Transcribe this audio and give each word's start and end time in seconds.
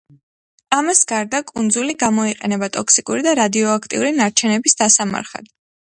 ამას 0.77 1.01
გარდა, 1.11 1.41
კუნძული 1.51 1.95
გამოიყენება 2.03 2.71
ტოქსიკური 2.77 3.27
და 3.29 3.37
რადიოაქტიური 3.41 4.15
ნარჩენების 4.21 4.81
დასამარხად. 4.81 5.55